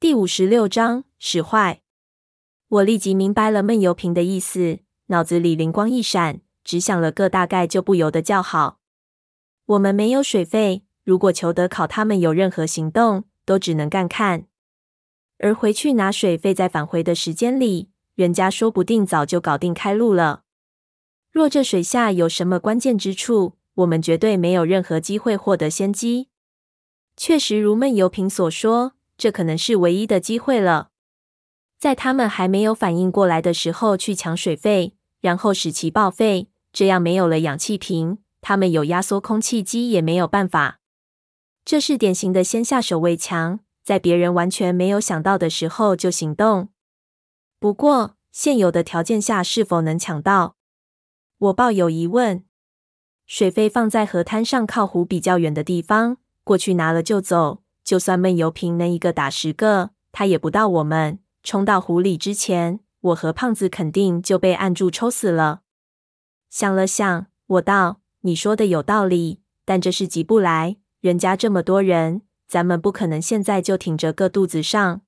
[0.00, 1.82] 第五十六章使坏。
[2.68, 8.80] 我立即明白了闷油瓶的意思，脑子里灵光一闪，只想了个大概，就不由得叫好。
[9.66, 14.46] 我们没有水费，如果裘德考他们有任何行动，都只能干看。
[15.36, 20.44] 而回去拿水费，在返回的时间里，人家说不定早就搞定开路了。
[21.30, 26.30] 若这水下有什么关键之处，我们绝对没有任何机会获得先机。
[27.18, 28.94] 确实如闷油瓶所说。
[29.20, 30.88] 这可能是唯一的机会了，
[31.78, 40.80] 在他们还没有反应过来的时候去抢水肺，然后使其报废，这样没有了氧气瓶，他们有压缩空气机也没有办法。
[41.66, 46.70] 这是典型的先下手为强，在别人完全没有想到的时候就行动。
[47.58, 50.56] 不过，现有的条件下是否能抢到？
[51.36, 52.42] 我抱有疑问。
[53.26, 57.62] 水费放在河滩上靠湖比较远的地方，过去拿了就走。
[57.90, 65.62] 就算闷油瓶能一个打十个，他也不到我们冲到湖里之前，我和胖子肯定就被按住抽死了。
[66.48, 70.76] 想了想，我道：“你说的有道理，但这事急不来。
[71.00, 75.00] 人家这么多人，咱们不可能现在就挺着个肚子上，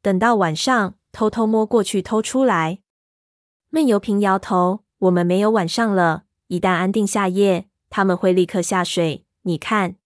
[0.00, 2.78] 等到晚上偷偷摸过去偷出来。”
[3.68, 9.26] 闷油瓶摇头：“我们没有晚上了，一旦安定下夜，他们会立刻下水。
[9.42, 9.96] 你看。”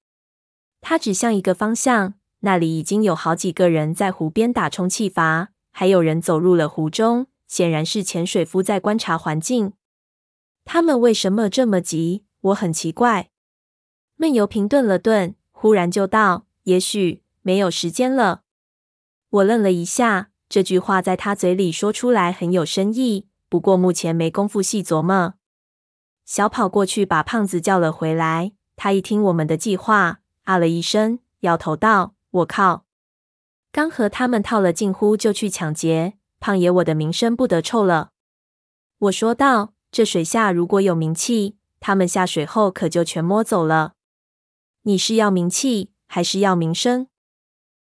[0.87, 9.73] 他指向一个方向，那里已经有好几个人在湖边打充气阀，还有人走入了湖中，显然是潜水夫在观察环境。
[10.67, 12.27] 他们为什么这么急？
[12.43, 13.31] 我很奇怪。
[14.17, 18.43] 闷油瓶顿了顿，忽然就道：“也许没有时间了。”
[19.31, 25.33] 我愣了一下，这句话在他嘴里说出来很有深意，不过目前没工夫细琢磨。
[26.27, 30.21] 小跑过去把胖子叫了回来，他一听我们的计划。
[30.45, 32.85] 啊了一声，摇头道：“我靠！
[33.73, 38.11] 刚和他们套了近乎，就去抢劫，胖爷我的名声不得臭了。”
[38.99, 43.95] 我说道：“这水下如果有名气，他们下水后可就全摸走了。
[44.83, 47.09] 你是要名气，还是要名声？”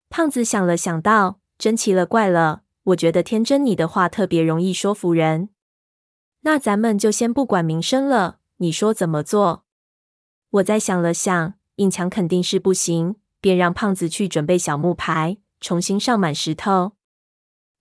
[0.10, 5.50] 胖子想了想道：“真奇了怪了，我觉得天真你的话特别容易说服人。
[6.42, 9.66] 那咱们就先不管名声了，你说怎么做？”
[10.50, 11.57] 我再想了想。
[11.78, 16.94] 硬抢肯定是不行，便让胖子去准备小木牌，重新上满石头。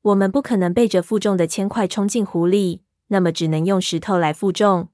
[0.02, 4.88] 我们不可能背着负重的铅块冲进湖里，那么只能用石头来负重。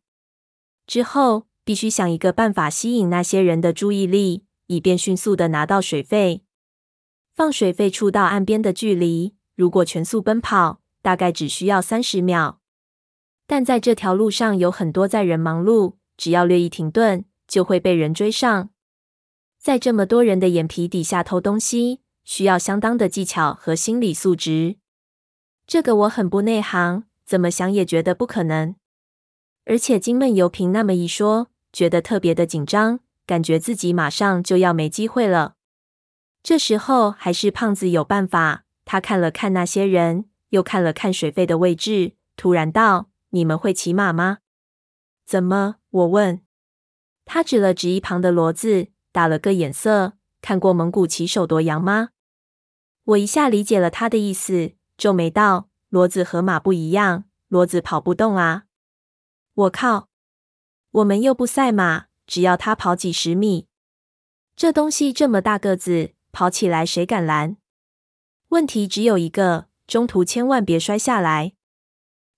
[0.86, 6.44] 之后必须想一个办法吸引那些人的注意力，以便迅速的拿到水费。
[7.34, 12.60] 放水费处到岸边的距离，如果全速奔跑，大概只需要三十秒。
[13.46, 18.70] 但在这条路上有很多载人忙碌，只要略一停顿，就会被人追上。
[19.62, 24.74] 在这么多人的眼皮底下偷东西，需要相当的技巧和心理素质。
[25.68, 28.74] 这个我很不内行，怎么想也觉得不可能。
[29.64, 35.54] 而且金闷油瓶那么一说，觉得特别的紧张，感觉自己马上就要没机会了。
[36.42, 44.38] 这时候还是胖子有办法，他看了看那些人，又看了看水费的位置，突然道：“你们会骑马吗
[45.24, 46.40] ？”“怎么？”我问。
[47.24, 48.88] 他指了指一旁的骡子。
[49.12, 52.08] 打了个眼色，看过蒙古骑手夺羊吗？
[53.04, 58.64] 我一下理解了他的意思，皱眉道：“骡子和马不一样，骡子跑不动啊。”
[59.54, 60.08] 我靠！
[60.90, 63.68] 我们又不赛马，只要他跑几十米，
[64.56, 67.58] 这东西这么大个子，跑起来谁敢拦？
[68.48, 71.52] 问题只有一个，中途千万别摔下来。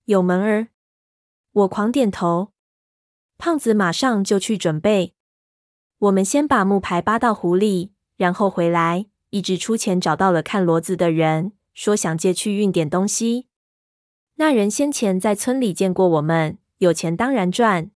[0.05, 0.67] 有门儿！
[1.51, 2.51] 我狂点头。
[3.37, 5.14] 胖子马上就去准备。
[5.99, 9.07] 我们先把木牌扒到湖里，然后回来。
[9.31, 13.47] 一直出钱找到了看骡子的人，说想借去运点东西。
[14.35, 17.91] 那人先前在村里见过我们，有钱当然赚。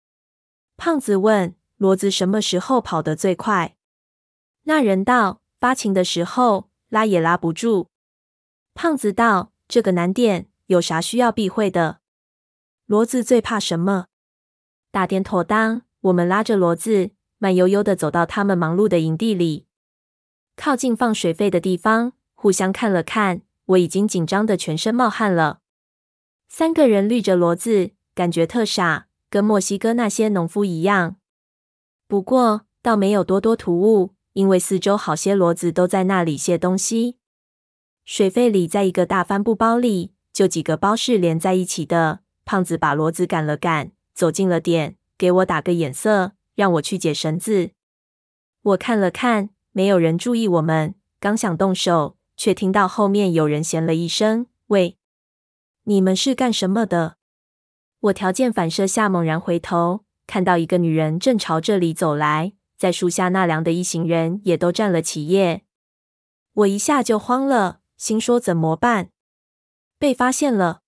[0.76, 3.78] 胖子问：“骡子什么时候跑得最快？”
[4.64, 7.88] 那人道：“发情的时候，拉也拉不住。”
[8.76, 12.00] 胖子道：“这个难点，有啥需要避讳的？
[12.88, 14.08] 骡子最怕什么？”
[14.92, 17.12] 打点妥当，我们拉着骡子。
[17.40, 19.66] 慢悠悠地走到他们忙碌的营地里，
[20.56, 23.42] 靠近放水费的地方，互相看了看。
[23.68, 25.60] 我已经紧张得全身冒汗了。
[26.48, 31.18] 三个人绿着骡子，感觉特傻，跟墨西哥那些农夫一样。
[32.08, 37.18] 不过倒没有多多突兀，因为四周好些骡子都在那里卸东西。
[38.04, 42.22] 水费里在一个大帆布包里，就几个包是连在一起的。
[42.44, 46.32] 胖子把骡子赶了赶，走近了点，给我打个眼色。
[46.60, 47.72] 让我去解绳子。
[48.62, 50.96] 我看了看，没有人注意我们。
[51.18, 54.98] 刚想动手，却听到后面有人衔了一声：“喂，
[55.84, 57.16] 你们是干什么的？”
[58.02, 65.64] 我条件反射下猛然回头，看到一个女人正朝这里走来，在树下纳凉的一行人也都站了起夜。
[66.52, 69.12] 我一下就慌了，心说怎么办？
[69.98, 70.82] 被发现了！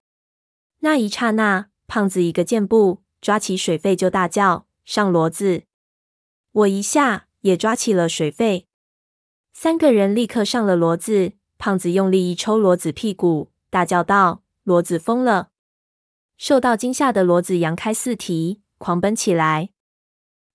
[0.79, 5.63] 那一刹那，胖子一个箭步抓起水费就大叫：“上骡子！”
[6.51, 8.67] 我一下也抓起了水肺，
[9.53, 11.31] 三个人立刻上了骡子。
[11.57, 15.51] 胖子用力一抽骡子屁股，大叫道：“骡子疯了！”
[16.35, 19.69] 受到惊吓的骡子扬开四蹄，狂奔起来。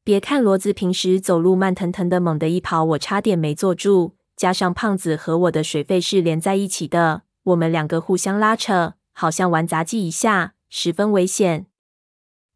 [0.04, 4.16] 别看骡子平时走路慢腾腾的，猛地一跑，我差点没坐住。
[4.36, 11.68] 加上胖子和我的水肺是连在一起的，我们两个互相拉扯，好像玩杂技一下，十分危险。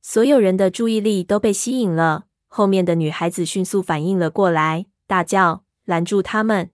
[0.02, 2.26] 所有人的注意力都被吸引了。
[2.47, 6.70] 后面的女孩子迅速反应了过来，大叫：“拦住他们！”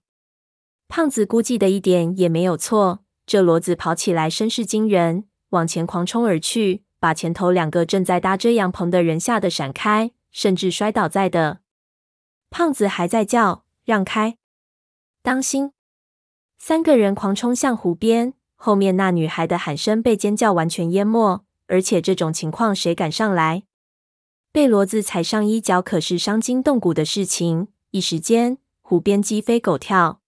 [0.89, 5.25] 胖子估计的一点也没有错，这骡子跑起来声势惊人。
[5.51, 11.61] 往前狂冲而去，把前头两个正在搭遮阳棚的人吓得闪开，甚至摔倒在地。
[12.51, 14.39] 胖子还在叫：“让开，
[15.23, 15.73] 当心！”
[16.59, 21.46] 三个人狂冲向湖边，后面那女孩的喊声被尖叫完全淹没。
[21.67, 23.65] 而且这种情况，谁敢上来？
[24.53, 27.69] 被骡子踩上一脚，可是伤筋动骨的事情。
[27.91, 30.21] 一时间，湖边鸡飞狗跳。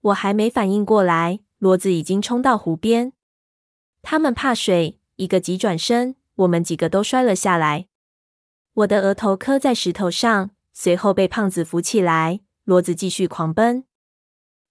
[0.00, 3.12] 我还没反应过来，骡子已经冲到湖边。
[4.02, 7.88] 他们怕水，一个急转身，我们几个都摔了下来。
[8.72, 12.40] 我的额头磕在石头上，随后被胖子扶起来。
[12.66, 13.84] 骡子继续狂奔，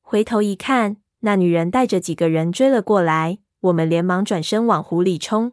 [0.01, 3.39] 回头一看，那女人带着几个人追了过来。
[3.59, 5.51] 我们连忙转身往湖里冲。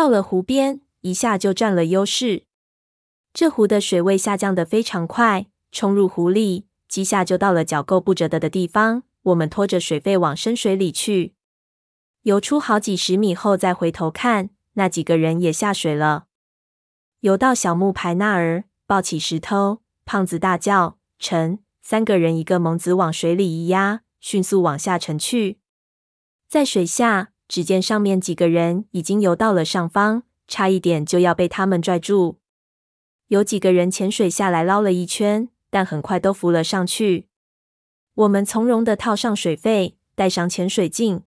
[0.00, 2.44] 到了湖边，一下就占了优势。
[3.34, 9.02] 这湖的水位下降得非常快，冲入湖里，几下就到了脚够不着的地方。
[9.24, 11.34] 我们拖着水费往深水里去。
[12.22, 16.24] 游出好几十米后，再回头看，那几个人也下水了。
[17.20, 25.58] 游到小木牌那儿，抱起石头，胖子大叫：“沉！”三个人一个猛子往水里一压，迅速往下沉去。
[26.48, 32.38] 在水下，只见上面几个人已经游到了上方，差一点就要被他们拽住。
[33.26, 37.26] 有几个人潜水下来捞了一圈，但很快都浮了上去。
[38.14, 41.24] 我们从容的套上水肺，戴上潜水镜。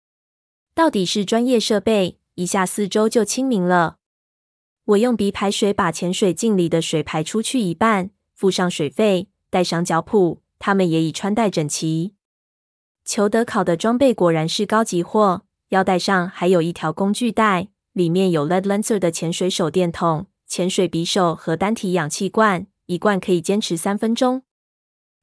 [0.75, 3.97] 到底是专业设备，一下四周就清明了。
[4.85, 12.13] 我用鼻排水把潜水镜里的水排出去一半，附上水肺，带上脚蹼，他们也已穿戴整齐。
[13.03, 24.43] 裘德考的装备果然是高级货，腰带上还有一条工具袋，里面有 Lead Lancer 的潜水手电筒、潜水匕首和单体氧气罐，一罐可以坚持三分钟。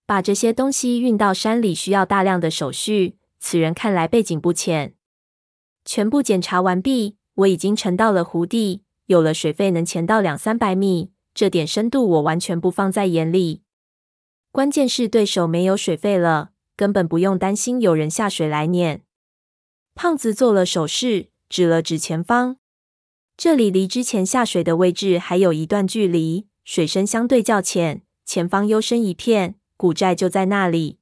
[0.07, 4.95] 把这些东西运到山里需要大量的手续，此人看来背景不浅。
[5.85, 13.61] 全部检查完毕，我已经沉到了湖底，有了水肺能潜到两三百米，这点深度我完全不放在眼里。
[14.51, 19.03] 关键是对手没有水费了，根本不用担心有人下水来撵。
[20.01, 22.59] 胖子做了手势，指了指前方，
[23.37, 31.01] 这里离之前下水的位置还有一段距离，水深相对较浅，前方幽深一片，古寨就在那里。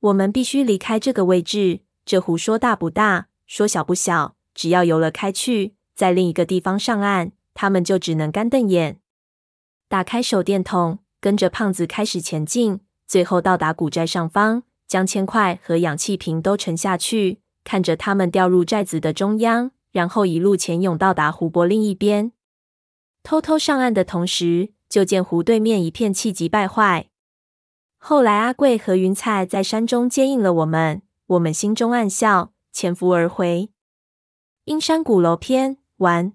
[0.00, 1.82] 我们必须离开这个位置。
[2.04, 3.28] 这湖说大不大？
[3.46, 8.98] 说小不小，只要游了开去，在另一个地方上岸，他们就只能干瞪眼。
[9.88, 22.32] 打开手电筒，跟着胖子开始前进，最后到达古寨上方，将铅块和氧气瓶都沉下去，看着他们掉入寨子的中央，然后一路潜泳到达湖泊另一边。
[23.22, 27.08] 偷偷上岸的同时，就见湖对面一片气急败坏。
[27.98, 32.52] 后来阿贵和云彩在山中接应了我们，我们心中暗笑。
[32.72, 33.68] 潜伏而回，
[34.64, 36.32] 阴山鼓楼篇完。